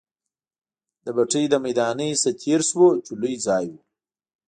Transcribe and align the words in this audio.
د 1.05 1.07
بټۍ 1.17 1.45
له 1.53 1.57
میدانۍ 1.65 2.11
نه 2.23 2.31
تېر 2.41 2.59
شوو، 2.69 2.87
چې 3.05 3.11
لوی 3.21 3.35
ځای 3.45 3.65
وو. 3.71 3.79